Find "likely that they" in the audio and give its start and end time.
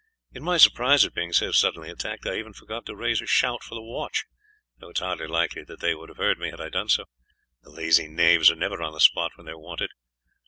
5.27-5.93